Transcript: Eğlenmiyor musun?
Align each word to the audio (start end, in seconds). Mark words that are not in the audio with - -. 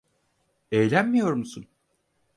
Eğlenmiyor 0.71 1.33
musun? 1.33 1.67